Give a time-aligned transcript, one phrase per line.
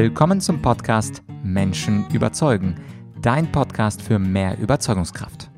[0.00, 2.76] Willkommen zum Podcast Menschen überzeugen,
[3.20, 5.50] dein Podcast für mehr Überzeugungskraft.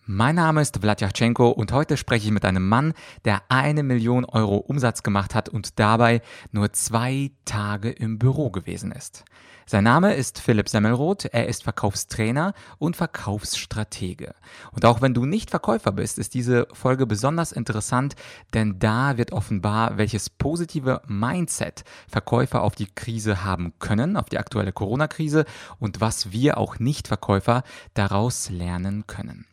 [0.00, 4.56] Mein Name ist Vladyachenko und heute spreche ich mit einem Mann, der eine Million Euro
[4.56, 6.20] Umsatz gemacht hat und dabei
[6.50, 9.24] nur zwei Tage im Büro gewesen ist.
[9.68, 14.32] Sein Name ist Philipp Semmelroth, er ist Verkaufstrainer und Verkaufsstratege.
[14.70, 18.14] Und auch wenn du nicht Verkäufer bist, ist diese Folge besonders interessant,
[18.54, 24.38] denn da wird offenbar, welches positive Mindset Verkäufer auf die Krise haben können, auf die
[24.38, 25.44] aktuelle Corona-Krise
[25.80, 29.46] und was wir auch Nicht-Verkäufer daraus lernen können.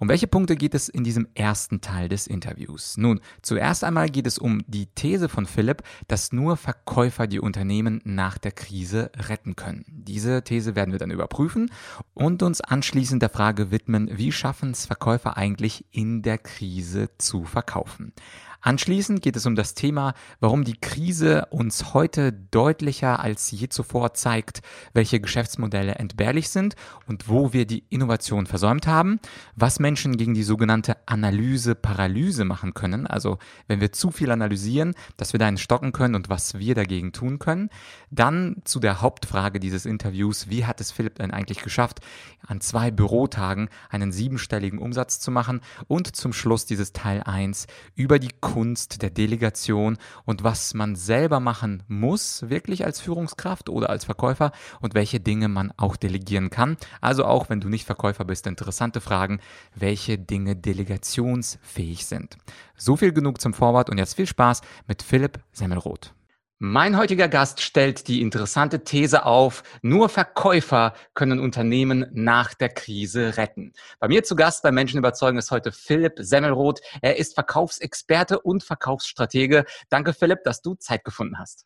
[0.00, 2.96] Um welche Punkte geht es in diesem ersten Teil des Interviews?
[2.96, 8.00] Nun, zuerst einmal geht es um die These von Philipp, dass nur Verkäufer die Unternehmen
[8.04, 9.84] nach der Krise retten können.
[9.88, 11.72] Diese These werden wir dann überprüfen
[12.14, 17.42] und uns anschließend der Frage widmen, wie schaffen es Verkäufer eigentlich in der Krise zu
[17.42, 18.12] verkaufen.
[18.60, 24.14] Anschließend geht es um das Thema, warum die Krise uns heute deutlicher als je zuvor
[24.14, 26.74] zeigt, welche Geschäftsmodelle entbehrlich sind
[27.06, 29.20] und wo wir die Innovation versäumt haben,
[29.54, 35.32] was Menschen gegen die sogenannte Analyse-Paralyse machen können, also wenn wir zu viel analysieren, dass
[35.32, 37.70] wir da einen stocken können und was wir dagegen tun können.
[38.10, 42.00] Dann zu der Hauptfrage dieses Interviews, wie hat es Philipp denn eigentlich geschafft,
[42.46, 48.18] an zwei Bürotagen einen siebenstelligen Umsatz zu machen und zum Schluss dieses Teil 1 über
[48.18, 54.06] die Kunst der Delegation und was man selber machen muss, wirklich als Führungskraft oder als
[54.06, 56.76] Verkäufer und welche Dinge man auch delegieren kann.
[57.00, 59.40] Also auch wenn du nicht Verkäufer bist, interessante Fragen,
[59.74, 62.38] welche Dinge delegationsfähig sind.
[62.76, 66.14] So viel genug zum Vorwort und jetzt viel Spaß mit Philipp Semmelroth.
[66.60, 73.36] Mein heutiger Gast stellt die interessante These auf, nur Verkäufer können Unternehmen nach der Krise
[73.36, 73.74] retten.
[74.00, 76.80] Bei mir zu Gast bei Menschen überzeugen ist heute Philipp Semmelroth.
[77.00, 79.66] Er ist Verkaufsexperte und Verkaufsstratege.
[79.88, 81.64] Danke Philipp, dass du Zeit gefunden hast.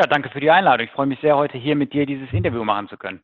[0.00, 0.86] Ja, danke für die Einladung.
[0.86, 3.20] Ich freue mich sehr, heute hier mit dir dieses Interview machen zu können.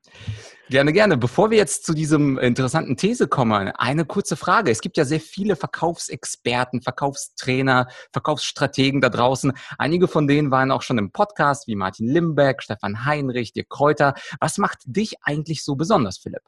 [0.70, 1.16] Gerne, gerne.
[1.16, 4.70] Bevor wir jetzt zu diesem interessanten These kommen, eine kurze Frage.
[4.70, 9.54] Es gibt ja sehr viele Verkaufsexperten, Verkaufstrainer, Verkaufsstrategen da draußen.
[9.78, 14.12] Einige von denen waren auch schon im Podcast, wie Martin Limbeck, Stefan Heinrich, Dirk Kräuter.
[14.40, 16.42] Was macht dich eigentlich so besonders, Philipp?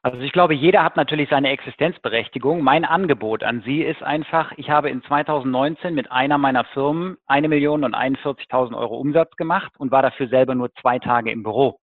[0.00, 2.62] Also ich glaube, jeder hat natürlich seine Existenzberechtigung.
[2.62, 7.48] Mein Angebot an Sie ist einfach, ich habe in 2019 mit einer meiner Firmen eine
[7.48, 11.78] Million und 41.000 Euro Umsatz gemacht und war dafür selber nur zwei Tage im Büro.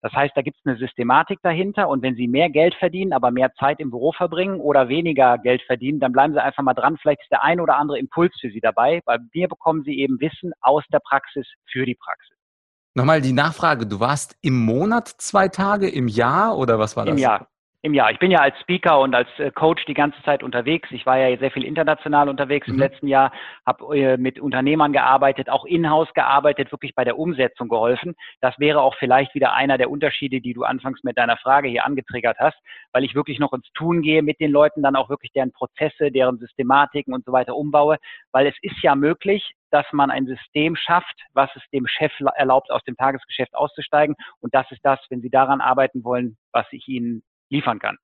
[0.00, 3.30] Das heißt, da gibt es eine Systematik dahinter und wenn Sie mehr Geld verdienen, aber
[3.32, 6.96] mehr Zeit im Büro verbringen oder weniger Geld verdienen, dann bleiben Sie einfach mal dran.
[6.98, 9.00] Vielleicht ist der ein oder andere Impuls für Sie dabei.
[9.04, 12.36] Bei mir bekommen Sie eben Wissen aus der Praxis für die Praxis.
[12.94, 17.12] Nochmal die Nachfrage, du warst im Monat zwei Tage, im Jahr oder was war das?
[17.12, 17.48] Im Jahr.
[17.80, 18.10] Im Jahr.
[18.10, 20.88] Ich bin ja als Speaker und als äh, Coach die ganze Zeit unterwegs.
[20.90, 22.74] Ich war ja sehr viel international unterwegs mhm.
[22.74, 23.30] im letzten Jahr,
[23.64, 28.16] habe äh, mit Unternehmern gearbeitet, auch in-house gearbeitet, wirklich bei der Umsetzung geholfen.
[28.40, 31.84] Das wäre auch vielleicht wieder einer der Unterschiede, die du anfangs mit deiner Frage hier
[31.84, 32.58] angetriggert hast,
[32.92, 36.10] weil ich wirklich noch ins Tun gehe mit den Leuten, dann auch wirklich deren Prozesse,
[36.10, 37.98] deren Systematiken und so weiter umbaue,
[38.32, 42.72] weil es ist ja möglich, dass man ein System schafft, was es dem Chef erlaubt,
[42.72, 44.16] aus dem Tagesgeschäft auszusteigen.
[44.40, 47.96] Und das ist das, wenn Sie daran arbeiten wollen, was ich Ihnen liefern kann.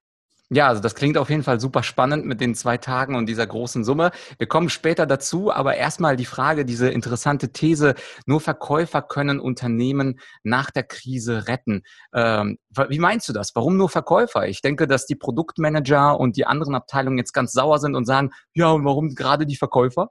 [0.50, 3.46] Ja, also das klingt auf jeden Fall super spannend mit den zwei Tagen und dieser
[3.46, 4.10] großen Summe.
[4.38, 7.94] Wir kommen später dazu, aber erstmal die Frage, diese interessante These,
[8.26, 11.82] nur Verkäufer können Unternehmen nach der Krise retten.
[12.14, 13.52] Ähm, wie meinst du das?
[13.54, 14.46] Warum nur Verkäufer?
[14.46, 18.30] Ich denke, dass die Produktmanager und die anderen Abteilungen jetzt ganz sauer sind und sagen,
[18.52, 20.10] ja, und warum gerade die Verkäufer?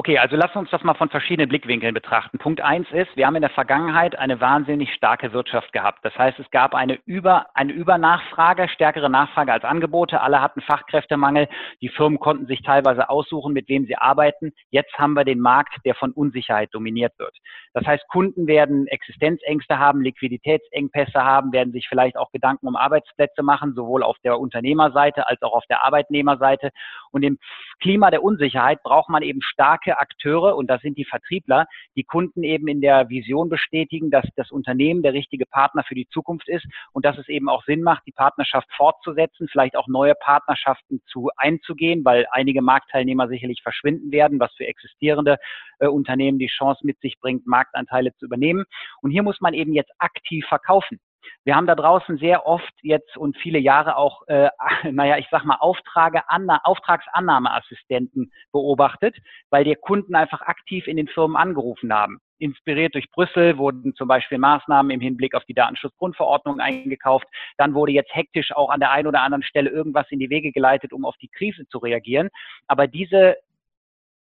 [0.00, 2.38] Okay, also lass uns das mal von verschiedenen Blickwinkeln betrachten.
[2.38, 6.04] Punkt eins ist, wir haben in der Vergangenheit eine wahnsinnig starke Wirtschaft gehabt.
[6.04, 10.20] Das heißt, es gab eine Über, eine Übernachfrage, stärkere Nachfrage als Angebote.
[10.20, 11.48] Alle hatten Fachkräftemangel.
[11.80, 14.52] Die Firmen konnten sich teilweise aussuchen, mit wem sie arbeiten.
[14.70, 17.36] Jetzt haben wir den Markt, der von Unsicherheit dominiert wird.
[17.74, 23.42] Das heißt, Kunden werden Existenzängste haben, Liquiditätsengpässe haben, werden sich vielleicht auch Gedanken um Arbeitsplätze
[23.42, 26.70] machen, sowohl auf der Unternehmerseite als auch auf der Arbeitnehmerseite.
[27.12, 27.38] Und im
[27.80, 31.66] Klima der Unsicherheit braucht man eben starke Akteure, und das sind die Vertriebler,
[31.96, 36.08] die Kunden eben in der Vision bestätigen, dass das Unternehmen der richtige Partner für die
[36.08, 40.14] Zukunft ist und dass es eben auch Sinn macht, die Partnerschaft fortzusetzen, vielleicht auch neue
[40.14, 45.38] Partnerschaften zu einzugehen, weil einige Marktteilnehmer sicherlich verschwinden werden, was für existierende
[45.78, 48.64] äh, Unternehmen die Chance mit sich bringt, Marktanteile zu übernehmen.
[49.02, 51.00] Und hier muss man eben jetzt aktiv verkaufen.
[51.44, 54.50] Wir haben da draußen sehr oft jetzt und viele Jahre auch, äh,
[54.90, 59.16] naja, ich sag mal, Auftrage, Anna, Auftragsannahmeassistenten beobachtet,
[59.50, 62.20] weil die Kunden einfach aktiv in den Firmen angerufen haben.
[62.40, 67.26] Inspiriert durch Brüssel wurden zum Beispiel Maßnahmen im Hinblick auf die Datenschutzgrundverordnung eingekauft.
[67.56, 70.52] Dann wurde jetzt hektisch auch an der einen oder anderen Stelle irgendwas in die Wege
[70.52, 72.28] geleitet, um auf die Krise zu reagieren.
[72.68, 73.36] Aber diese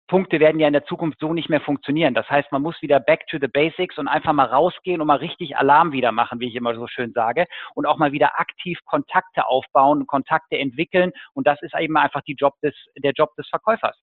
[0.07, 2.13] Punkte werden ja in der Zukunft so nicht mehr funktionieren.
[2.13, 5.17] Das heißt, man muss wieder back to the basics und einfach mal rausgehen und mal
[5.17, 8.77] richtig Alarm wieder machen, wie ich immer so schön sage, und auch mal wieder aktiv
[8.85, 11.11] Kontakte aufbauen, Kontakte entwickeln.
[11.33, 13.99] Und das ist eben einfach die Job des, der Job des Verkäufers.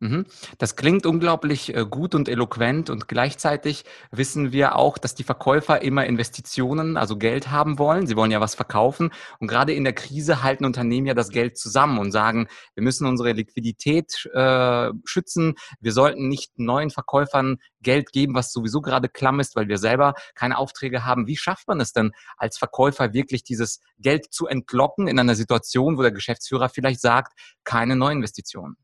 [0.00, 0.26] Mhm.
[0.58, 5.82] Das klingt unglaublich äh, gut und eloquent und gleichzeitig wissen wir auch, dass die Verkäufer
[5.82, 8.08] immer Investitionen, also Geld haben wollen.
[8.08, 11.56] Sie wollen ja was verkaufen und gerade in der Krise halten Unternehmen ja das Geld
[11.56, 15.54] zusammen und sagen, wir müssen unsere Liquidität äh, schützen.
[15.80, 20.14] Wir sollten nicht neuen Verkäufern Geld geben, was sowieso gerade klamm ist, weil wir selber
[20.34, 21.28] keine Aufträge haben.
[21.28, 25.96] Wie schafft man es denn als Verkäufer wirklich dieses Geld zu entlocken in einer Situation,
[25.96, 28.76] wo der Geschäftsführer vielleicht sagt, keine Neuinvestitionen?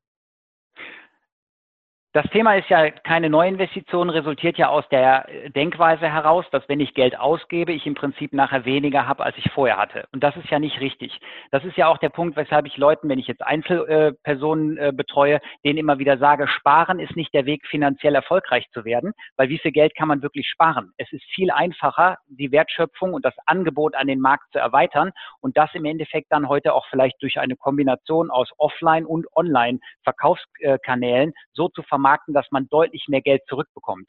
[2.12, 6.92] Das Thema ist ja keine Neuinvestition, resultiert ja aus der Denkweise heraus, dass wenn ich
[6.94, 10.08] Geld ausgebe, ich im Prinzip nachher weniger habe, als ich vorher hatte.
[10.12, 11.20] Und das ist ja nicht richtig.
[11.52, 15.40] Das ist ja auch der Punkt, weshalb ich Leuten, wenn ich jetzt Einzelpersonen äh, betreue,
[15.64, 19.58] denen immer wieder sage, sparen ist nicht der Weg, finanziell erfolgreich zu werden, weil wie
[19.58, 20.92] viel Geld kann man wirklich sparen?
[20.96, 25.12] Es ist viel einfacher, die Wertschöpfung und das Angebot an den Markt zu erweitern
[25.42, 31.34] und das im Endeffekt dann heute auch vielleicht durch eine Kombination aus Offline- und Online-Verkaufskanälen
[31.52, 34.08] so zu vermarkten, vermarkten, dass man deutlich mehr Geld zurückbekommt.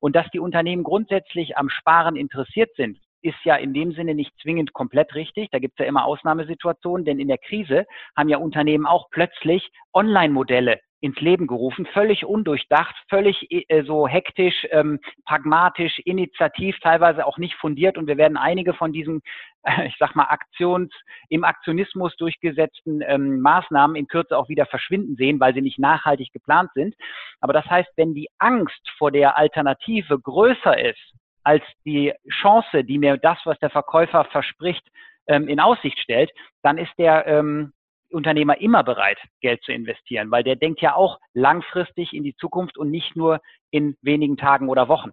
[0.00, 4.32] Und dass die Unternehmen grundsätzlich am Sparen interessiert sind, ist ja in dem Sinne nicht
[4.40, 5.50] zwingend komplett richtig.
[5.50, 7.86] Da gibt es ja immer Ausnahmesituationen, denn in der Krise
[8.16, 14.66] haben ja Unternehmen auch plötzlich Online-Modelle ins Leben gerufen, völlig undurchdacht, völlig äh, so hektisch,
[14.70, 17.98] ähm, pragmatisch, initiativ, teilweise auch nicht fundiert.
[17.98, 19.20] Und wir werden einige von diesen,
[19.64, 20.90] äh, ich sag mal, Aktions,
[21.28, 26.32] im Aktionismus durchgesetzten ähm, Maßnahmen in Kürze auch wieder verschwinden sehen, weil sie nicht nachhaltig
[26.32, 26.94] geplant sind.
[27.40, 32.98] Aber das heißt, wenn die Angst vor der Alternative größer ist als die Chance, die
[32.98, 34.86] mir das, was der Verkäufer verspricht,
[35.26, 36.30] ähm, in Aussicht stellt,
[36.62, 37.72] dann ist der ähm,
[38.10, 42.78] Unternehmer immer bereit, Geld zu investieren, weil der denkt ja auch langfristig in die Zukunft
[42.78, 45.10] und nicht nur in wenigen Tagen oder Wochen.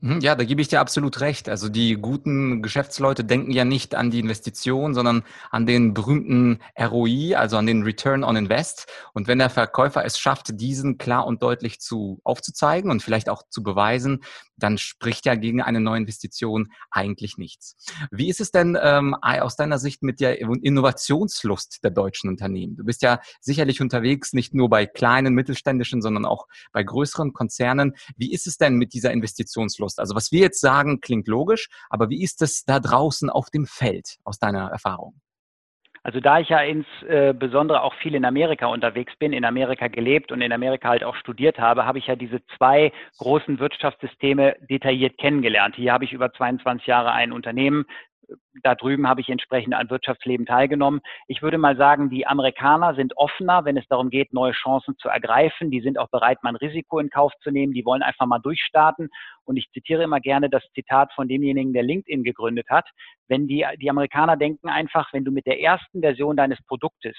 [0.00, 1.48] Mhm, ja, da gebe ich dir absolut recht.
[1.48, 7.34] Also die guten Geschäftsleute denken ja nicht an die Investition, sondern an den berühmten ROI,
[7.34, 8.86] also an den Return on Invest.
[9.14, 13.42] Und wenn der Verkäufer es schafft, diesen klar und deutlich zu aufzuzeigen und vielleicht auch
[13.48, 14.20] zu beweisen,
[14.56, 17.76] dann spricht ja gegen eine neue Investition eigentlich nichts.
[18.10, 22.76] Wie ist es denn ähm, aus deiner Sicht mit der Innovationslust der deutschen Unternehmen?
[22.76, 27.94] Du bist ja sicherlich unterwegs, nicht nur bei kleinen, mittelständischen, sondern auch bei größeren Konzernen.
[28.16, 29.85] Wie ist es denn mit dieser Investitionslust?
[29.86, 30.00] Beeinflusst?
[30.00, 33.66] Also was wir jetzt sagen, klingt logisch, aber wie ist es da draußen auf dem
[33.66, 35.14] Feld aus deiner Erfahrung?
[36.02, 40.40] Also da ich ja insbesondere auch viel in Amerika unterwegs bin, in Amerika gelebt und
[40.40, 45.74] in Amerika halt auch studiert habe, habe ich ja diese zwei großen Wirtschaftssysteme detailliert kennengelernt.
[45.74, 47.86] Hier habe ich über 22 Jahre ein Unternehmen
[48.62, 51.00] da drüben habe ich entsprechend an Wirtschaftsleben teilgenommen.
[51.28, 55.08] Ich würde mal sagen, die Amerikaner sind offener, wenn es darum geht, neue Chancen zu
[55.08, 55.70] ergreifen.
[55.70, 57.72] Die sind auch bereit, mal ein Risiko in Kauf zu nehmen.
[57.72, 59.08] Die wollen einfach mal durchstarten.
[59.44, 62.88] Und ich zitiere immer gerne das Zitat von demjenigen, der LinkedIn gegründet hat.
[63.28, 67.16] Wenn die, die Amerikaner denken einfach, wenn du mit der ersten Version deines Produktes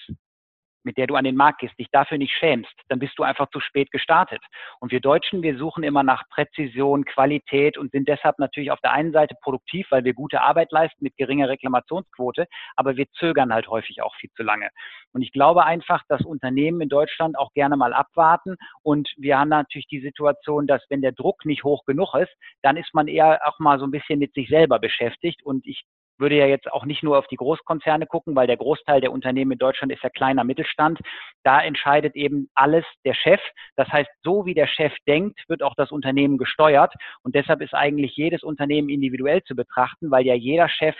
[0.87, 3.49] mit der du an den Markt gehst, dich dafür nicht schämst, dann bist du einfach
[3.49, 4.41] zu spät gestartet.
[4.79, 8.93] Und wir Deutschen, wir suchen immer nach Präzision, Qualität und sind deshalb natürlich auf der
[8.93, 12.47] einen Seite produktiv, weil wir gute Arbeit leisten mit geringer Reklamationsquote,
[12.77, 14.69] aber wir zögern halt häufig auch viel zu lange.
[15.11, 19.49] Und ich glaube einfach, dass Unternehmen in Deutschland auch gerne mal abwarten und wir haben
[19.49, 23.41] natürlich die Situation, dass wenn der Druck nicht hoch genug ist, dann ist man eher
[23.45, 25.83] auch mal so ein bisschen mit sich selber beschäftigt und ich
[26.19, 29.51] würde ja jetzt auch nicht nur auf die Großkonzerne gucken, weil der Großteil der Unternehmen
[29.51, 30.99] in Deutschland ist ja kleiner Mittelstand.
[31.43, 33.41] Da entscheidet eben alles der Chef.
[33.75, 36.93] Das heißt, so wie der Chef denkt, wird auch das Unternehmen gesteuert.
[37.23, 40.95] Und deshalb ist eigentlich jedes Unternehmen individuell zu betrachten, weil ja jeder Chef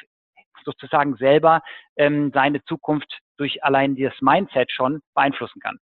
[0.65, 1.61] sozusagen selber
[1.97, 5.77] ähm, seine Zukunft durch allein dieses Mindset schon beeinflussen kann.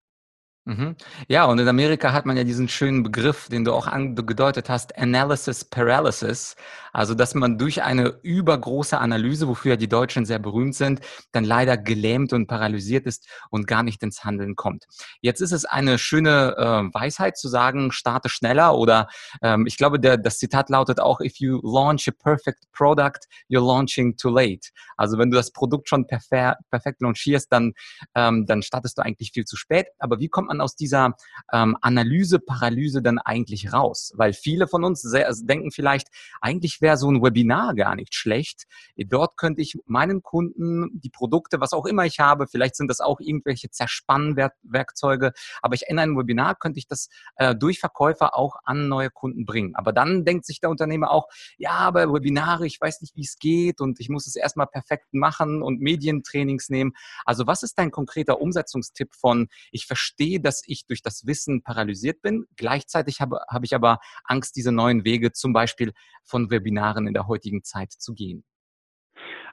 [0.66, 0.96] Mhm.
[1.28, 4.96] Ja, und in Amerika hat man ja diesen schönen Begriff, den du auch angedeutet hast,
[4.96, 6.56] Analysis Paralysis.
[6.94, 11.02] Also, dass man durch eine übergroße Analyse, wofür ja die Deutschen sehr berühmt sind,
[11.32, 14.86] dann leider gelähmt und paralysiert ist und gar nicht ins Handeln kommt.
[15.22, 19.08] Jetzt ist es eine schöne äh, Weisheit zu sagen, starte schneller oder
[19.42, 23.66] ähm, ich glaube, der, das Zitat lautet auch, if you launch a perfect product, you're
[23.66, 24.70] launching too late.
[24.96, 27.74] Also, wenn du das Produkt schon perfekt launchierst, dann,
[28.14, 29.88] ähm, dann startest du eigentlich viel zu spät.
[29.98, 31.16] Aber wie kommt man aus dieser
[31.52, 34.14] ähm, Analyse-Paralyse dann eigentlich raus?
[34.16, 36.10] Weil viele von uns sehr, also denken vielleicht,
[36.42, 38.66] eigentlich wäre so ein Webinar gar nicht schlecht.
[38.98, 43.00] Dort könnte ich meinen Kunden die Produkte, was auch immer ich habe, vielleicht sind das
[43.00, 45.32] auch irgendwelche Zerspannwerkzeuge,
[45.62, 49.46] aber ich in einem Webinar könnte ich das äh, durch Verkäufer auch an neue Kunden
[49.46, 49.76] bringen.
[49.76, 51.28] Aber dann denkt sich der Unternehmer auch,
[51.58, 55.14] ja, aber Webinare, ich weiß nicht, wie es geht und ich muss es erstmal perfekt
[55.14, 56.94] machen und Medientrainings nehmen.
[57.26, 62.22] Also was ist dein konkreter Umsetzungstipp von, ich verstehe dass ich durch das Wissen paralysiert
[62.22, 62.46] bin.
[62.56, 65.94] Gleichzeitig habe, habe ich aber Angst, diese neuen Wege zum Beispiel
[66.24, 68.44] von Webinaren in der heutigen Zeit zu gehen.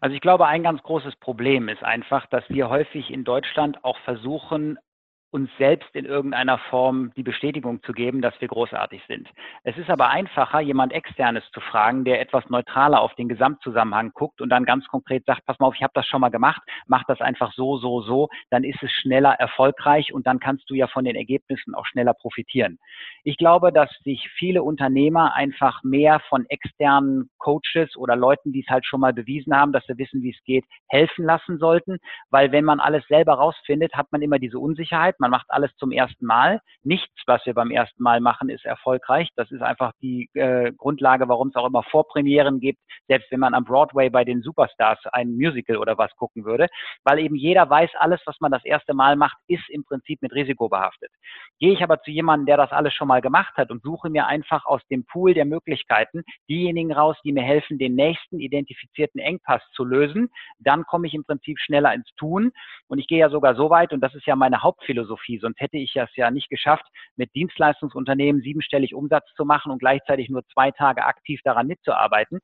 [0.01, 3.99] Also ich glaube, ein ganz großes Problem ist einfach, dass wir häufig in Deutschland auch
[4.05, 4.79] versuchen,
[5.31, 9.29] uns selbst in irgendeiner Form die Bestätigung zu geben, dass wir großartig sind.
[9.63, 14.41] Es ist aber einfacher, jemand externes zu fragen, der etwas neutraler auf den Gesamtzusammenhang guckt
[14.41, 17.05] und dann ganz konkret sagt, pass mal auf, ich habe das schon mal gemacht, mach
[17.05, 20.87] das einfach so, so, so, dann ist es schneller erfolgreich und dann kannst du ja
[20.87, 22.79] von den Ergebnissen auch schneller profitieren.
[23.23, 28.71] Ich glaube, dass sich viele Unternehmer einfach mehr von externen Coaches oder Leuten, die es
[28.71, 31.99] halt schon mal bewiesen haben, dass sie wissen, wie es geht, helfen lassen sollten,
[32.31, 35.91] weil wenn man alles selber rausfindet, hat man immer diese Unsicherheit man macht alles zum
[35.91, 36.61] ersten Mal.
[36.83, 39.29] Nichts, was wir beim ersten Mal machen, ist erfolgreich.
[39.37, 43.55] Das ist einfach die äh, Grundlage, warum es auch immer Vorpremieren gibt, selbst wenn man
[43.55, 46.69] am Broadway bei den Superstars ein Musical oder was gucken würde,
[47.05, 50.33] weil eben jeder weiß, alles, was man das erste Mal macht, ist im Prinzip mit
[50.33, 51.11] Risiko behaftet.
[51.59, 54.27] Gehe ich aber zu jemandem, der das alles schon mal gemacht hat und suche mir
[54.27, 59.63] einfach aus dem Pool der Möglichkeiten diejenigen raus, die mir helfen, den nächsten identifizierten Engpass
[59.73, 62.53] zu lösen, dann komme ich im Prinzip schneller ins Tun.
[62.89, 65.39] Und ich gehe ja sogar so weit, und das ist ja meine Hauptphilosophie, Philosophie.
[65.39, 66.85] Sonst hätte ich es ja nicht geschafft,
[67.17, 72.41] mit Dienstleistungsunternehmen siebenstellig Umsatz zu machen und gleichzeitig nur zwei Tage aktiv daran mitzuarbeiten.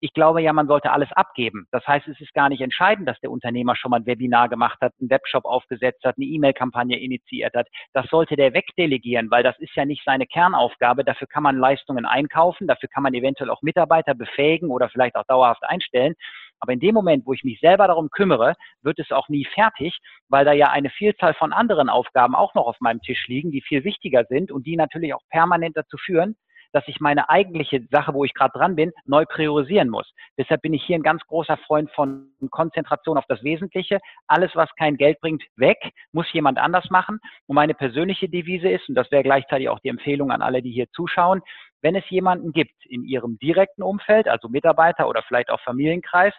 [0.00, 1.66] Ich glaube ja, man sollte alles abgeben.
[1.72, 4.78] Das heißt, es ist gar nicht entscheidend, dass der Unternehmer schon mal ein Webinar gemacht
[4.80, 7.66] hat, einen Webshop aufgesetzt hat, eine E-Mail-Kampagne initiiert hat.
[7.92, 11.04] Das sollte der wegdelegieren, weil das ist ja nicht seine Kernaufgabe.
[11.04, 15.26] Dafür kann man Leistungen einkaufen, dafür kann man eventuell auch Mitarbeiter befähigen oder vielleicht auch
[15.26, 16.14] dauerhaft einstellen.
[16.60, 19.98] Aber in dem Moment, wo ich mich selber darum kümmere, wird es auch nie fertig,
[20.28, 23.62] weil da ja eine Vielzahl von anderen Aufgaben auch noch auf meinem Tisch liegen, die
[23.62, 26.36] viel wichtiger sind und die natürlich auch permanent dazu führen,
[26.72, 30.12] dass ich meine eigentliche Sache, wo ich gerade dran bin, neu priorisieren muss.
[30.36, 34.00] Deshalb bin ich hier ein ganz großer Freund von Konzentration auf das Wesentliche.
[34.26, 35.78] Alles, was kein Geld bringt, weg,
[36.12, 37.20] muss jemand anders machen.
[37.46, 40.72] Und meine persönliche Devise ist, und das wäre gleichzeitig auch die Empfehlung an alle, die
[40.72, 41.42] hier zuschauen,
[41.80, 46.34] wenn es jemanden gibt in Ihrem direkten Umfeld, also Mitarbeiter oder vielleicht auch Familienkreis,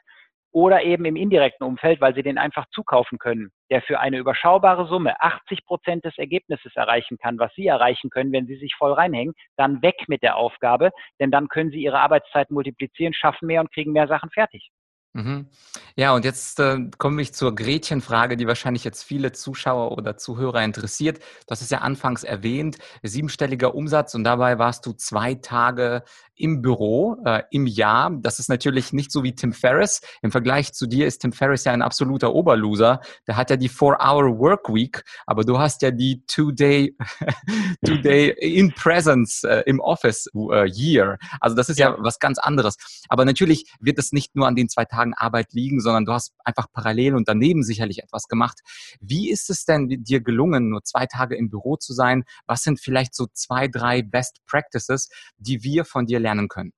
[0.51, 4.87] oder eben im indirekten Umfeld, weil sie den einfach zukaufen können, der für eine überschaubare
[4.87, 8.93] Summe 80 Prozent des Ergebnisses erreichen kann, was Sie erreichen können, wenn Sie sich voll
[8.93, 13.61] reinhängen, dann weg mit der Aufgabe, denn dann können Sie Ihre Arbeitszeit multiplizieren, schaffen mehr
[13.61, 14.71] und kriegen mehr Sachen fertig.
[15.13, 15.47] Mhm.
[15.95, 20.63] Ja, und jetzt äh, komme ich zur Gretchenfrage, die wahrscheinlich jetzt viele Zuschauer oder Zuhörer
[20.63, 21.19] interessiert.
[21.49, 26.03] Hast es ja anfangs erwähnt, siebenstelliger Umsatz und dabei warst du zwei Tage
[26.39, 28.11] im Büro äh, im Jahr.
[28.21, 30.01] Das ist natürlich nicht so wie Tim Ferriss.
[30.21, 33.01] Im Vergleich zu dir ist Tim Ferriss ja ein absoluter Oberloser.
[33.27, 36.95] Der hat ja die Four-Hour-Work-Week, aber du hast ja die Two-Day
[37.85, 41.17] Two-Day in Presence äh, im Office äh, Year.
[41.41, 41.91] Also das ist ja.
[41.91, 42.77] ja was ganz anderes.
[43.09, 46.33] Aber natürlich wird es nicht nur an den zwei Tagen Arbeit liegen, sondern du hast
[46.45, 48.59] einfach parallel und daneben sicherlich etwas gemacht.
[49.01, 52.23] Wie ist es denn dir gelungen, nur zwei Tage im Büro zu sein?
[52.45, 56.28] Was sind vielleicht so zwei, drei Best Practices, die wir von dir lernen?
[56.29, 56.71] Lernen können?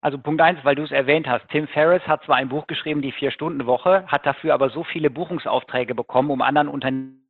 [0.00, 1.48] Also Punkt eins, weil du es erwähnt hast.
[1.48, 5.94] Tim Ferriss hat zwar ein Buch geschrieben, die Vier-Stunden-Woche, hat dafür aber so viele Buchungsaufträge
[5.94, 7.22] bekommen, um anderen Unternehmen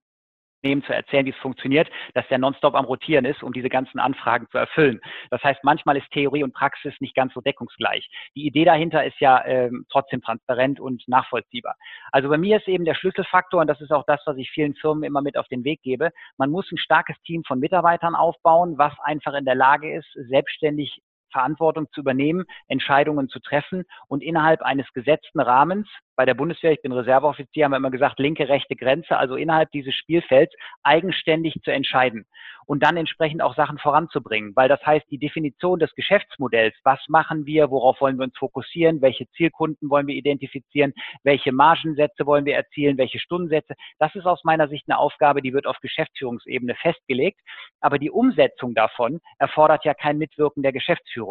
[0.85, 4.49] zu erzählen, wie es funktioniert, dass der nonstop am Rotieren ist, um diese ganzen Anfragen
[4.51, 5.01] zu erfüllen.
[5.31, 8.11] Das heißt, manchmal ist Theorie und Praxis nicht ganz so deckungsgleich.
[8.35, 11.77] Die Idee dahinter ist ja ähm, trotzdem transparent und nachvollziehbar.
[12.11, 14.75] Also bei mir ist eben der Schlüsselfaktor, und das ist auch das, was ich vielen
[14.75, 18.77] Firmen immer mit auf den Weg gebe, man muss ein starkes Team von Mitarbeitern aufbauen,
[18.77, 21.01] was einfach in der Lage ist, selbstständig
[21.37, 26.81] Verantwortung zu übernehmen, Entscheidungen zu treffen und innerhalb eines gesetzten Rahmens bei der Bundeswehr, ich
[26.81, 31.71] bin Reserveoffizier, haben wir immer gesagt, linke, rechte Grenze, also innerhalb dieses Spielfelds eigenständig zu
[31.71, 32.25] entscheiden
[32.65, 34.53] und dann entsprechend auch Sachen voranzubringen.
[34.57, 39.03] Weil das heißt, die Definition des Geschäftsmodells, was machen wir, worauf wollen wir uns fokussieren,
[39.03, 44.43] welche Zielkunden wollen wir identifizieren, welche Margensätze wollen wir erzielen, welche Stundensätze, das ist aus
[44.43, 47.41] meiner Sicht eine Aufgabe, die wird auf Geschäftsführungsebene festgelegt.
[47.81, 51.26] Aber die Umsetzung davon erfordert ja kein Mitwirken der Geschäftsführung.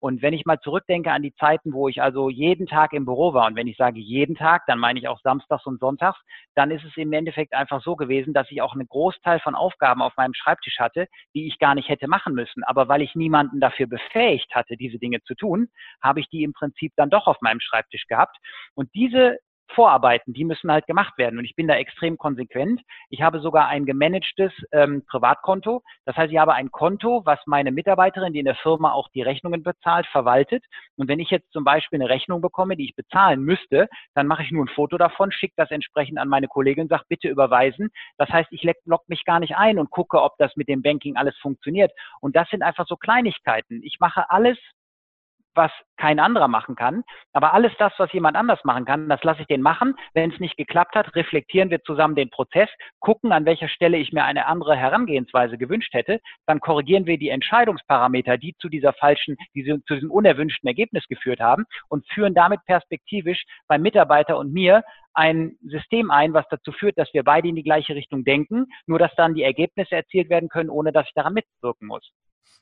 [0.00, 3.34] Und wenn ich mal zurückdenke an die Zeiten, wo ich also jeden Tag im Büro
[3.34, 6.18] war, und wenn ich sage jeden Tag, dann meine ich auch samstags und sonntags,
[6.54, 10.02] dann ist es im Endeffekt einfach so gewesen, dass ich auch einen Großteil von Aufgaben
[10.02, 12.62] auf meinem Schreibtisch hatte, die ich gar nicht hätte machen müssen.
[12.64, 15.68] Aber weil ich niemanden dafür befähigt hatte, diese Dinge zu tun,
[16.02, 18.36] habe ich die im Prinzip dann doch auf meinem Schreibtisch gehabt.
[18.74, 19.38] Und diese
[19.74, 21.38] Vorarbeiten, die müssen halt gemacht werden.
[21.38, 22.80] Und ich bin da extrem konsequent.
[23.10, 25.82] Ich habe sogar ein gemanagtes ähm, Privatkonto.
[26.04, 29.22] Das heißt, ich habe ein Konto, was meine Mitarbeiterin, die in der Firma auch die
[29.22, 30.64] Rechnungen bezahlt, verwaltet.
[30.96, 34.42] Und wenn ich jetzt zum Beispiel eine Rechnung bekomme, die ich bezahlen müsste, dann mache
[34.42, 37.90] ich nur ein Foto davon, schicke das entsprechend an meine Kollegin und sage, bitte überweisen.
[38.16, 41.16] Das heißt, ich logge mich gar nicht ein und gucke, ob das mit dem Banking
[41.16, 41.92] alles funktioniert.
[42.20, 43.82] Und das sind einfach so Kleinigkeiten.
[43.82, 44.58] Ich mache alles
[45.58, 47.02] was kein anderer machen kann.
[47.32, 49.96] Aber alles das, was jemand anders machen kann, das lasse ich den machen.
[50.14, 54.12] Wenn es nicht geklappt hat, reflektieren wir zusammen den Prozess, gucken, an welcher Stelle ich
[54.12, 56.20] mir eine andere Herangehensweise gewünscht hätte.
[56.46, 61.40] Dann korrigieren wir die Entscheidungsparameter, die zu dieser falschen, die zu diesem unerwünschten Ergebnis geführt
[61.40, 64.84] haben und führen damit perspektivisch beim Mitarbeiter und mir
[65.14, 69.00] ein System ein, was dazu führt, dass wir beide in die gleiche Richtung denken, nur
[69.00, 72.08] dass dann die Ergebnisse erzielt werden können, ohne dass ich daran mitwirken muss.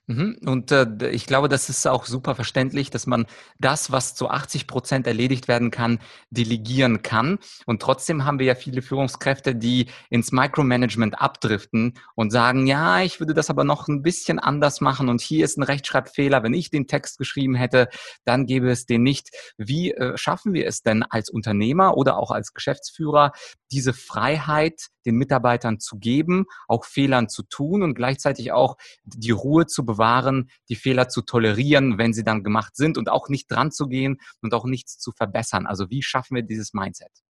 [0.08, 0.38] Mhm.
[0.46, 3.26] Und äh, ich glaube, das ist auch super verständlich, dass man
[3.58, 5.98] das, was zu 80 Prozent erledigt werden kann,
[6.30, 7.38] delegieren kann.
[7.66, 13.18] Und trotzdem haben wir ja viele Führungskräfte, die ins Micromanagement abdriften und sagen, ja, ich
[13.18, 16.44] würde das aber noch ein bisschen anders machen und hier ist ein Rechtschreibfehler.
[16.44, 17.88] Wenn ich den Text geschrieben hätte,
[18.24, 19.30] dann gäbe es den nicht.
[19.58, 23.32] Wie äh, schaffen wir es denn als Unternehmer oder auch als Geschäftsführer,
[23.72, 29.66] diese Freiheit den Mitarbeitern zu geben, auch Fehlern zu tun und gleichzeitig auch die Ruhe
[29.66, 33.72] zu bewahren, die Fehler zu tolerieren, wenn sie dann gemacht sind und auch nicht dran
[33.72, 35.66] zu gehen und auch nichts zu verbessern.
[35.66, 37.25] Also wie schaffen wir dieses Mindset?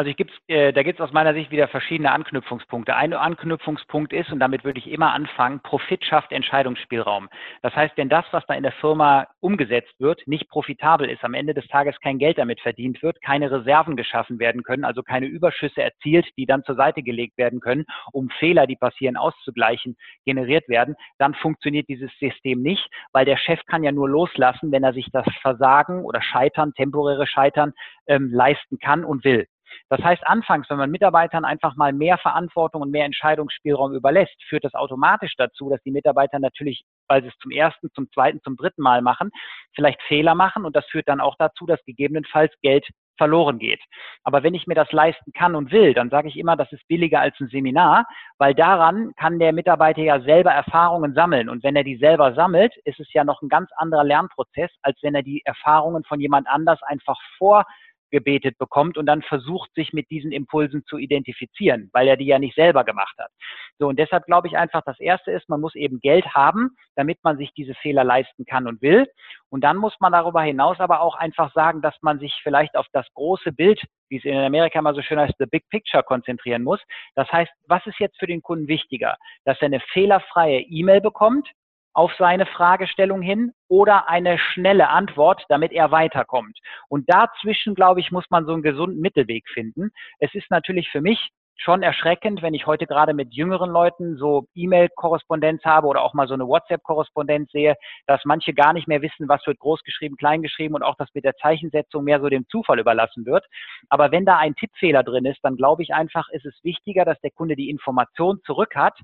[0.00, 2.96] Also ich gibt's, äh, da gibt es aus meiner Sicht wieder verschiedene Anknüpfungspunkte.
[2.96, 7.28] Ein Anknüpfungspunkt ist, und damit würde ich immer anfangen, Profit schafft Entscheidungsspielraum.
[7.60, 11.34] Das heißt, wenn das, was da in der Firma umgesetzt wird, nicht profitabel ist, am
[11.34, 15.26] Ende des Tages kein Geld damit verdient wird, keine Reserven geschaffen werden können, also keine
[15.26, 20.66] Überschüsse erzielt, die dann zur Seite gelegt werden können, um Fehler, die passieren, auszugleichen, generiert
[20.70, 24.94] werden, dann funktioniert dieses System nicht, weil der Chef kann ja nur loslassen, wenn er
[24.94, 27.74] sich das Versagen oder Scheitern, temporäre Scheitern
[28.06, 29.46] ähm, leisten kann und will.
[29.88, 34.64] Das heißt, anfangs, wenn man Mitarbeitern einfach mal mehr Verantwortung und mehr Entscheidungsspielraum überlässt, führt
[34.64, 38.56] das automatisch dazu, dass die Mitarbeiter natürlich, weil sie es zum ersten, zum zweiten, zum
[38.56, 39.30] dritten Mal machen,
[39.74, 42.86] vielleicht Fehler machen und das führt dann auch dazu, dass gegebenenfalls Geld
[43.20, 43.82] verloren geht.
[44.24, 46.88] Aber wenn ich mir das leisten kann und will, dann sage ich immer, das ist
[46.88, 48.06] billiger als ein Seminar,
[48.38, 51.50] weil daran kann der Mitarbeiter ja selber Erfahrungen sammeln.
[51.50, 54.98] Und wenn er die selber sammelt, ist es ja noch ein ganz anderer Lernprozess, als
[55.02, 57.66] wenn er die Erfahrungen von jemand anders einfach vor
[58.10, 62.38] gebetet bekommt und dann versucht, sich mit diesen Impulsen zu identifizieren, weil er die ja
[62.38, 63.30] nicht selber gemacht hat.
[63.78, 67.18] So, und deshalb glaube ich einfach, das erste ist, man muss eben Geld haben, damit
[67.22, 69.06] man sich diese Fehler leisten kann und will.
[69.48, 72.86] Und dann muss man darüber hinaus aber auch einfach sagen, dass man sich vielleicht auf
[72.92, 76.62] das große Bild, wie es in Amerika mal so schön heißt, the big picture konzentrieren
[76.62, 76.80] muss.
[77.14, 79.16] Das heißt, was ist jetzt für den Kunden wichtiger?
[79.44, 81.48] Dass er eine fehlerfreie E-Mail bekommt,
[81.92, 86.58] auf seine Fragestellung hin oder eine schnelle Antwort, damit er weiterkommt.
[86.88, 89.90] Und dazwischen, glaube ich, muss man so einen gesunden Mittelweg finden.
[90.18, 94.46] Es ist natürlich für mich schon erschreckend, wenn ich heute gerade mit jüngeren Leuten so
[94.54, 97.76] E-Mail-Korrespondenz habe oder auch mal so eine WhatsApp-Korrespondenz sehe,
[98.06, 101.10] dass manche gar nicht mehr wissen, was wird groß geschrieben, klein geschrieben und auch das
[101.12, 103.44] mit der Zeichensetzung mehr so dem Zufall überlassen wird.
[103.90, 107.20] Aber wenn da ein Tippfehler drin ist, dann glaube ich einfach, ist es wichtiger, dass
[107.20, 108.98] der Kunde die Information zurück hat,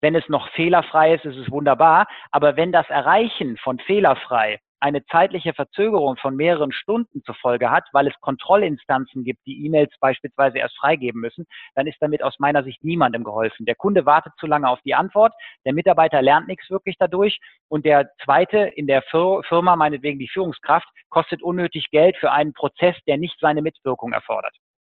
[0.00, 2.06] wenn es noch fehlerfrei ist, ist es wunderbar.
[2.30, 7.84] Aber wenn das Erreichen von fehlerfrei eine zeitliche Verzögerung von mehreren Stunden zur Folge hat,
[7.92, 12.62] weil es Kontrollinstanzen gibt, die E-Mails beispielsweise erst freigeben müssen, dann ist damit aus meiner
[12.62, 13.66] Sicht niemandem geholfen.
[13.66, 15.32] Der Kunde wartet zu lange auf die Antwort,
[15.64, 20.88] der Mitarbeiter lernt nichts wirklich dadurch und der zweite in der Firma, meinetwegen die Führungskraft,
[21.08, 24.54] kostet unnötig Geld für einen Prozess, der nicht seine Mitwirkung erfordert.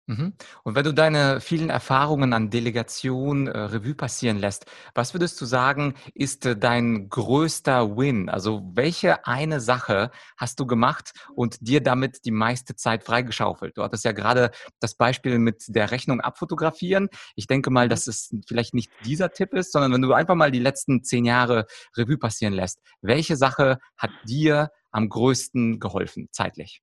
[0.08, 0.32] Mhm.
[0.64, 5.44] Und wenn du deine vielen Erfahrungen an Delegation äh, Revue passieren lässt, was würdest du
[5.44, 8.30] sagen, ist äh, dein größter Win?
[8.30, 13.76] Also welche eine Sache hast du gemacht und dir damit die meiste Zeit freigeschaufelt?
[13.76, 17.10] Du hattest ja gerade das Beispiel mit der Rechnung abfotografieren.
[17.36, 20.50] Ich denke mal, dass es vielleicht nicht dieser Tipp ist, sondern wenn du einfach mal
[20.50, 21.66] die letzten zehn Jahre
[21.98, 26.80] Revue passieren lässt, welche Sache hat dir am größten geholfen, zeitlich?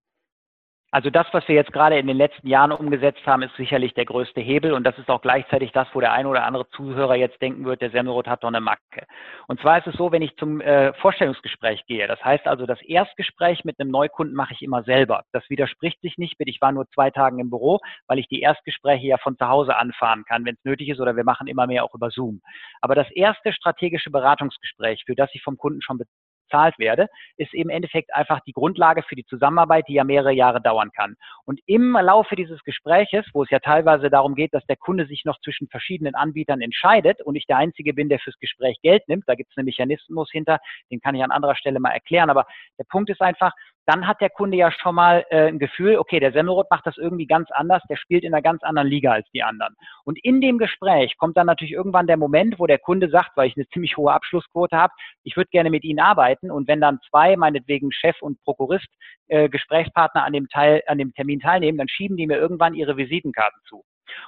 [0.96, 4.06] Also das, was wir jetzt gerade in den letzten Jahren umgesetzt haben, ist sicherlich der
[4.06, 7.42] größte Hebel und das ist auch gleichzeitig das, wo der eine oder andere Zuhörer jetzt
[7.42, 9.06] denken wird, der Semmelrot hat doch eine Macke.
[9.50, 12.82] Und zwar ist es so, wenn ich zum äh, Vorstellungsgespräch gehe, das heißt also, das
[12.82, 15.26] Erstgespräch mit einem Neukunden mache ich immer selber.
[15.34, 18.40] Das widerspricht sich nicht mit, ich war nur zwei Tage im Büro, weil ich die
[18.40, 21.68] Erstgespräche ja von zu Hause anfahren kann, wenn es nötig ist oder wir machen immer
[21.68, 22.40] mehr auch über Zoom.
[22.80, 26.00] Aber das erste strategische Beratungsgespräch, für das ich vom Kunden schon
[26.46, 30.62] bezahlt werde, ist im Endeffekt einfach die Grundlage für die Zusammenarbeit, die ja mehrere Jahre
[30.62, 31.16] dauern kann.
[31.46, 35.24] Und im Laufe dieses Gespräches, wo es ja teilweise darum geht, dass der Kunde sich
[35.26, 39.24] noch zwischen verschiedenen Anbietern entscheidet und ich der Einzige bin, der fürs Gespräch Geld nimmt,
[39.28, 40.60] da gibt es einen Mechanismus hinter,
[40.92, 42.30] den kann ich an anderer Stelle mal erklären.
[42.30, 42.46] Aber
[42.80, 43.54] der Punkt ist einfach,
[43.86, 46.98] dann hat der Kunde ja schon mal äh, ein Gefühl, okay, der Semmelrot macht das
[46.98, 49.76] irgendwie ganz anders, der spielt in einer ganz anderen Liga als die anderen.
[50.04, 53.48] Und in dem Gespräch kommt dann natürlich irgendwann der Moment, wo der Kunde sagt, weil
[53.48, 54.94] ich eine ziemlich hohe Abschlussquote habe,
[55.24, 56.52] ich würde gerne mit Ihnen arbeiten.
[56.52, 58.88] Und wenn dann zwei, meinetwegen Chef und Prokurist,
[59.28, 62.98] äh, Gesprächspartner an dem Teil, an dem Termin teilnehmen, dann schieben die mir irgendwann ihre
[62.98, 63.84] Visitenkarten zu.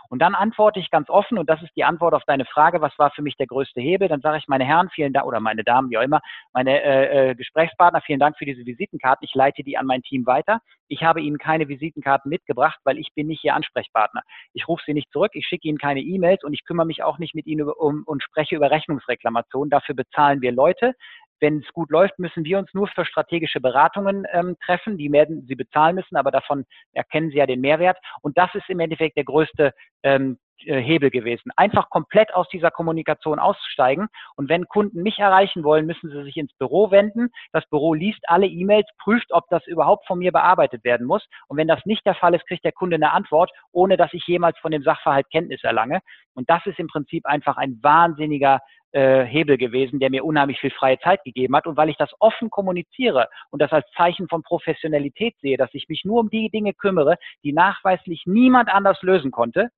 [0.10, 2.98] Und dann antworte ich ganz offen, und das ist die Antwort auf deine Frage, was
[2.98, 4.08] war für mich der größte Hebel?
[4.08, 6.22] Dann sage ich, meine Herren, vielen Dank, oder meine Damen, wie auch immer,
[6.54, 9.26] meine äh, äh, Gesprächspartner, vielen Dank für diese Visitenkarten.
[9.26, 10.60] Ich leite die an mein Team weiter.
[10.88, 14.22] Ich habe Ihnen keine Visitenkarten mitgebracht, weil ich bin nicht Ihr Ansprechpartner.
[14.54, 17.18] Ich rufe Sie nicht zurück, ich schicke Ihnen keine E-Mails und ich kümmere mich auch
[17.18, 19.70] nicht mit Ihnen um, und spreche über Rechnungsreklamationen.
[19.70, 20.94] Dafür bezahlen wir Leute.
[21.40, 24.98] Wenn es gut läuft, müssen wir uns nur für strategische Beratungen ähm, treffen.
[24.98, 27.98] Die werden Sie bezahlen müssen, aber davon erkennen Sie ja den Mehrwert.
[28.22, 29.74] Und das ist im Endeffekt der größte
[30.04, 31.52] ähm, äh, Hebel gewesen.
[31.56, 34.08] Einfach komplett aus dieser Kommunikation aussteigen.
[34.36, 37.30] Und wenn Kunden mich erreichen wollen, müssen sie sich ins Büro wenden.
[37.52, 41.24] Das Büro liest alle E-Mails, prüft, ob das überhaupt von mir bearbeitet werden muss.
[41.48, 44.26] Und wenn das nicht der Fall ist, kriegt der Kunde eine Antwort, ohne dass ich
[44.26, 46.00] jemals von dem Sachverhalt Kenntnis erlange.
[46.34, 48.60] Und das ist im Prinzip einfach ein wahnsinniger
[48.92, 51.68] äh, Hebel gewesen, der mir unheimlich viel freie Zeit gegeben hat.
[51.68, 55.88] Und weil ich das offen kommuniziere und das als Zeichen von Professionalität sehe, dass ich
[55.90, 59.70] mich nur um die Dinge kümmere, die nachweislich niemand anders lösen konnte,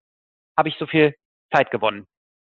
[0.58, 1.16] habe ich so viel
[1.54, 2.06] Zeit gewonnen.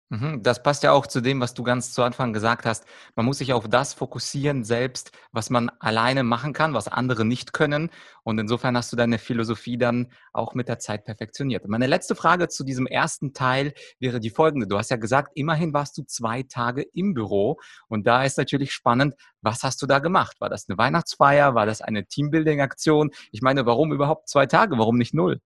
[0.09, 2.85] Mhm, das passt ja auch zu dem, was du ganz zu Anfang gesagt hast.
[3.15, 7.53] Man muss sich auf das fokussieren selbst, was man alleine machen kann, was andere nicht
[7.53, 7.89] können.
[8.23, 11.67] Und insofern hast du deine Philosophie dann auch mit der Zeit perfektioniert.
[11.67, 14.67] Meine letzte Frage zu diesem ersten Teil wäre die folgende.
[14.67, 17.59] Du hast ja gesagt, immerhin warst du zwei Tage im Büro.
[17.87, 20.39] Und da ist natürlich spannend, was hast du da gemacht?
[20.39, 21.55] War das eine Weihnachtsfeier?
[21.55, 23.09] War das eine Teambuilding-Aktion?
[23.31, 24.77] Ich meine, warum überhaupt zwei Tage?
[24.77, 25.41] Warum nicht null?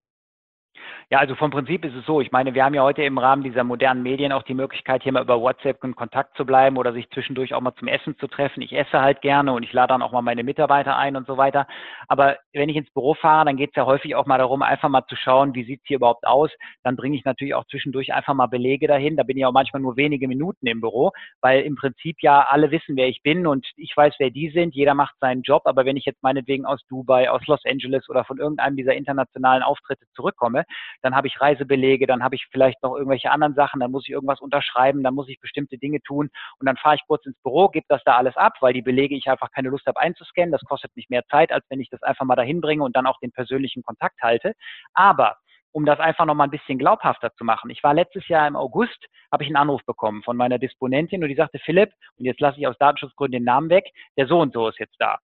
[1.12, 2.22] Ja, also vom Prinzip ist es so.
[2.22, 5.12] Ich meine, wir haben ja heute im Rahmen dieser modernen Medien auch die Möglichkeit, hier
[5.12, 8.28] mal über WhatsApp in Kontakt zu bleiben oder sich zwischendurch auch mal zum Essen zu
[8.28, 8.62] treffen.
[8.62, 11.36] Ich esse halt gerne und ich lade dann auch mal meine Mitarbeiter ein und so
[11.38, 11.66] weiter.
[12.08, 14.90] Aber wenn ich ins Büro fahre, dann geht es ja häufig auch mal darum, einfach
[14.90, 16.52] mal zu schauen, wie sieht's hier überhaupt aus.
[16.84, 19.18] Dann bringe ich natürlich auch zwischendurch einfach mal Belege dahin.
[19.18, 22.70] Da bin ich auch manchmal nur wenige Minuten im Büro, weil im Prinzip ja alle
[22.70, 24.76] wissen, wer ich bin und ich weiß, wer die sind.
[24.76, 25.64] Jeder macht seinen Job.
[25.66, 29.64] Aber wenn ich jetzt meinetwegen aus Dubai, aus Los Angeles oder von irgendeinem dieser internationalen
[29.64, 30.66] Auftritte zurückkomme,
[31.02, 34.12] dann habe ich Reisebelege, dann habe ich vielleicht noch irgendwelche anderen Sachen, dann muss ich
[34.12, 37.70] irgendwas unterschreiben, dann muss ich bestimmte Dinge tun und dann fahre ich kurz ins Büro,
[37.70, 40.52] gebe das da alles ab, weil die Belege ich einfach keine Lust habe einzuscannen.
[40.52, 43.08] Das kostet mich mehr Zeit, als wenn ich das einfach mal dahin bringe und dann
[43.08, 44.54] auch den persönlichen Kontakt halte.
[44.94, 45.38] Aber
[45.72, 47.70] um das einfach noch mal ein bisschen glaubhafter zu machen.
[47.70, 51.30] Ich war letztes Jahr im August, habe ich einen Anruf bekommen von meiner Disponentin und
[51.30, 53.86] die sagte, Philipp, und jetzt lasse ich aus Datenschutzgründen den Namen weg,
[54.18, 55.20] der so und so ist jetzt da.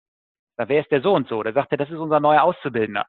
[0.58, 1.42] Da wer ist der so und so?
[1.42, 3.06] Da sagte, das ist unser neuer Auszubildender.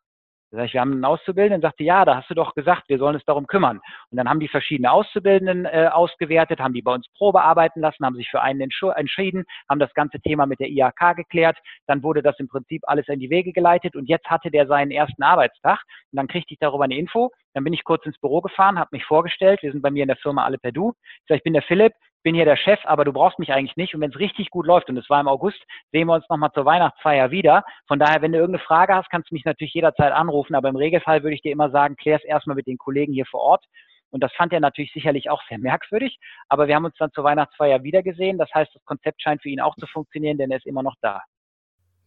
[0.54, 3.16] Sag ich, wir haben einen Auszubildenden, sagte, ja, da hast du doch gesagt, wir sollen
[3.16, 3.80] uns darum kümmern.
[4.10, 8.04] Und dann haben die verschiedene Auszubildenden äh, ausgewertet, haben die bei uns Probe arbeiten lassen,
[8.04, 11.58] haben sich für einen entschieden, haben das ganze Thema mit der IHK geklärt.
[11.88, 14.92] Dann wurde das im Prinzip alles in die Wege geleitet und jetzt hatte der seinen
[14.92, 15.80] ersten Arbeitstag.
[16.12, 17.30] Und dann kriegte ich darüber eine Info.
[17.52, 19.60] Dann bin ich kurz ins Büro gefahren, habe mich vorgestellt.
[19.62, 20.92] Wir sind bei mir in der Firma alle per Du.
[21.22, 21.92] Ich sage, ich bin der Philipp,
[22.24, 23.94] bin hier der Chef, aber du brauchst mich eigentlich nicht.
[23.94, 26.50] Und wenn es richtig gut läuft, und es war im August, sehen wir uns nochmal
[26.52, 27.62] zur Weihnachtsfeier wieder.
[27.86, 30.56] Von daher, wenn du irgendeine Frage hast, kannst du mich natürlich jederzeit anrufen.
[30.56, 33.26] Aber im Regelfall würde ich dir immer sagen, klär es erstmal mit den Kollegen hier
[33.26, 33.64] vor Ort.
[34.10, 36.18] Und das fand er natürlich sicherlich auch sehr merkwürdig.
[36.48, 38.38] Aber wir haben uns dann zur Weihnachtsfeier wiedergesehen.
[38.38, 40.94] Das heißt, das Konzept scheint für ihn auch zu funktionieren, denn er ist immer noch
[41.02, 41.22] da.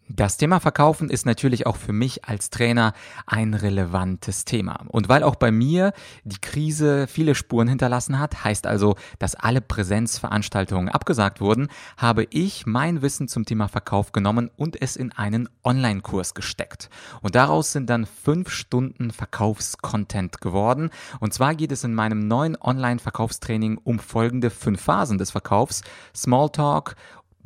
[0.10, 2.94] Das Thema Verkaufen ist natürlich auch für mich als Trainer
[3.26, 4.86] ein relevantes Thema.
[4.88, 5.92] Und weil auch bei mir
[6.24, 11.68] die Krise viele Spuren hinterlassen hat, heißt also, dass alle Präsenzveranstaltungen abgesagt wurden,
[11.98, 16.90] habe ich mein Wissen zum Thema Verkauf genommen und es in einen Online-Kurs gesteckt.
[17.22, 20.90] Und daraus sind dann fünf Stunden Verkaufscontent geworden.
[21.20, 25.82] Und zwar geht es in meinem neuen Online-Verkaufstraining um folgende fünf Phasen des Verkaufs.
[26.16, 26.96] Smalltalk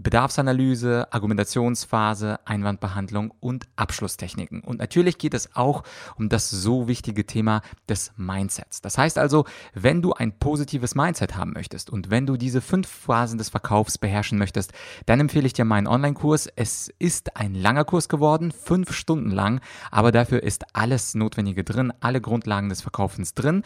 [0.01, 4.61] Bedarfsanalyse, Argumentationsphase, Einwandbehandlung und Abschlusstechniken.
[4.61, 5.83] Und natürlich geht es auch
[6.17, 8.81] um das so wichtige Thema des Mindsets.
[8.81, 12.87] Das heißt also, wenn du ein positives Mindset haben möchtest und wenn du diese fünf
[12.87, 14.73] Phasen des Verkaufs beherrschen möchtest,
[15.05, 16.47] dann empfehle ich dir meinen Online-Kurs.
[16.55, 19.61] Es ist ein langer Kurs geworden, fünf Stunden lang,
[19.91, 23.63] aber dafür ist alles Notwendige drin, alle Grundlagen des Verkaufens drin.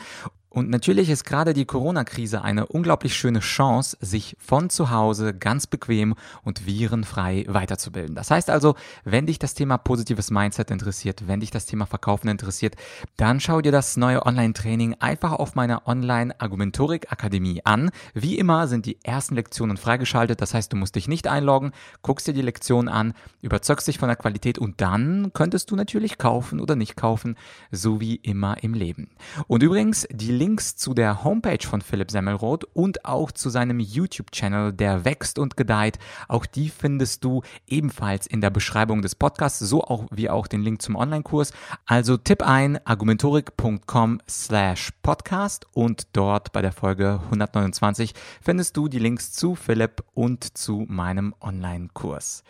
[0.56, 5.68] Und natürlich ist gerade die Corona-Krise eine unglaublich schöne Chance, sich von zu Hause ganz
[5.68, 6.16] bequem
[6.46, 8.16] und virenfrei weiterzubilden.
[8.16, 12.30] Das heißt also, wenn dich das Thema positives Mindset interessiert, wenn dich das Thema Verkaufen
[12.30, 12.78] interessiert,
[13.18, 17.92] dann schau dir das neue Online-Training einfach auf meiner Online-Argumentorik-Akademie an.
[18.14, 22.28] Wie immer sind die ersten Lektionen freigeschaltet, das heißt, du musst dich nicht einloggen, guckst
[22.28, 26.62] dir die Lektion an, überzeugst dich von der Qualität und dann könntest du natürlich kaufen
[26.62, 27.36] oder nicht kaufen,
[27.72, 29.10] so wie immer im Leben.
[29.48, 34.74] Und übrigens, die Links zu der Homepage von Philipp Semmelroth und auch zu seinem YouTube-Channel,
[34.74, 35.98] der wächst und gedeiht.
[36.28, 40.62] Auch die findest du ebenfalls in der Beschreibung des Podcasts, so auch wie auch den
[40.62, 41.52] Link zum Online-Kurs.
[41.88, 49.00] Also tipp ein argumentorik.com slash podcast und dort bei der Folge 129 findest du die
[49.00, 52.44] Links zu Philipp und zu meinem Online-Kurs.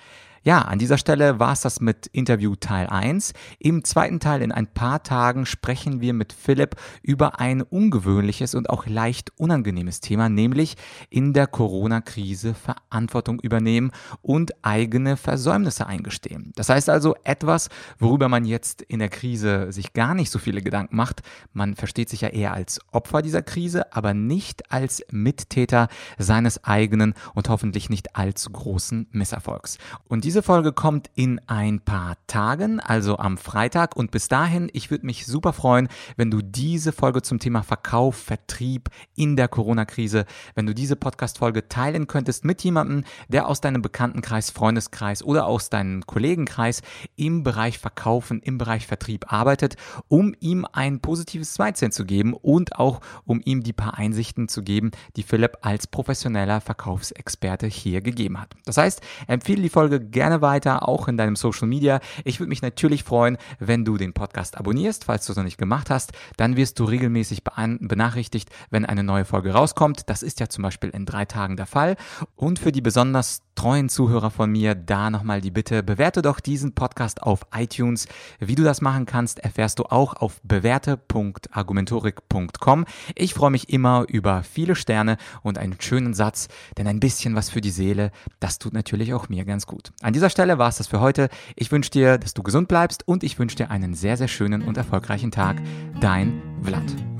[0.47, 3.33] Ja, an dieser Stelle war es das mit Interview Teil 1.
[3.57, 8.69] Im zweiten Teil in ein paar Tagen sprechen wir mit Philipp über ein ungewöhnliches und
[8.69, 10.75] auch leicht unangenehmes Thema, nämlich
[11.09, 13.89] in der Corona-Krise Verantwortung übernehmen
[14.21, 16.51] und eigene Versäumnisse eingestehen.
[16.55, 20.61] Das heißt also etwas, worüber man jetzt in der Krise sich gar nicht so viele
[20.61, 21.23] Gedanken macht.
[21.53, 25.87] Man versteht sich ja eher als Opfer dieser Krise, aber nicht als Mittäter
[26.19, 29.79] seines eigenen und hoffentlich nicht allzu großen Misserfolgs.
[30.07, 33.95] Und diese Folge kommt in ein paar Tagen, also am Freitag.
[33.95, 38.15] Und bis dahin, ich würde mich super freuen, wenn du diese Folge zum Thema Verkauf,
[38.15, 43.81] Vertrieb in der Corona-Krise, wenn du diese Podcast-Folge teilen könntest mit jemandem, der aus deinem
[43.81, 46.81] Bekanntenkreis, Freundeskreis oder aus deinem Kollegenkreis
[47.15, 49.75] im Bereich Verkaufen, im Bereich Vertrieb arbeitet,
[50.07, 54.63] um ihm ein positives Zweitsinn zu geben und auch um ihm die paar Einsichten zu
[54.63, 58.55] geben, die Philipp als professioneller Verkaufsexperte hier gegeben hat.
[58.65, 61.99] Das heißt, empfehle die Folge gerne gerne weiter, auch in deinem Social Media.
[62.23, 65.59] Ich würde mich natürlich freuen, wenn du den Podcast abonnierst, falls du es noch nicht
[65.59, 66.13] gemacht hast.
[66.35, 70.09] Dann wirst du regelmäßig benachrichtigt, wenn eine neue Folge rauskommt.
[70.09, 71.95] Das ist ja zum Beispiel in drei Tagen der Fall.
[72.35, 76.75] Und für die besonders treuen Zuhörer von mir, da nochmal die Bitte, bewerte doch diesen
[76.75, 78.07] Podcast auf iTunes.
[78.39, 82.85] Wie du das machen kannst, erfährst du auch auf bewerte.argumentorik.com.
[83.15, 87.49] Ich freue mich immer über viele Sterne und einen schönen Satz, denn ein bisschen was
[87.49, 89.93] für die Seele, das tut natürlich auch mir ganz gut.
[90.01, 91.29] An dieser Stelle war es das für heute.
[91.55, 94.63] Ich wünsche dir, dass du gesund bleibst und ich wünsche dir einen sehr, sehr schönen
[94.63, 95.61] und erfolgreichen Tag.
[95.99, 97.14] Dein Vlad.